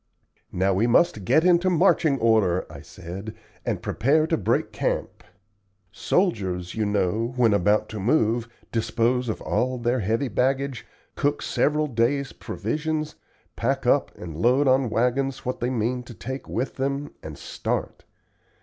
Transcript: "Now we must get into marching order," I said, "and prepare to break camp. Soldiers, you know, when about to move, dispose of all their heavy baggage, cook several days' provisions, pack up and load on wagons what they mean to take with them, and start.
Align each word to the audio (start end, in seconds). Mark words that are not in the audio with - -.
"Now 0.51 0.73
we 0.73 0.87
must 0.87 1.25
get 1.25 1.43
into 1.45 1.69
marching 1.69 2.17
order," 2.17 2.65
I 2.71 2.81
said, 2.81 3.35
"and 3.63 3.83
prepare 3.83 4.25
to 4.25 4.35
break 4.35 4.71
camp. 4.71 5.23
Soldiers, 5.91 6.73
you 6.73 6.87
know, 6.87 7.33
when 7.37 7.53
about 7.53 7.87
to 7.89 7.99
move, 7.99 8.49
dispose 8.71 9.29
of 9.29 9.41
all 9.41 9.77
their 9.77 9.99
heavy 9.99 10.27
baggage, 10.27 10.87
cook 11.15 11.43
several 11.43 11.85
days' 11.85 12.33
provisions, 12.33 13.13
pack 13.55 13.85
up 13.85 14.11
and 14.17 14.35
load 14.35 14.67
on 14.67 14.89
wagons 14.89 15.45
what 15.45 15.59
they 15.59 15.69
mean 15.69 16.01
to 16.05 16.15
take 16.15 16.49
with 16.49 16.77
them, 16.77 17.13
and 17.21 17.37
start. 17.37 18.03